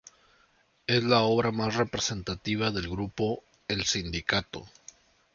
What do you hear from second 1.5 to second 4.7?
más representativa del grupo "El Sindicato".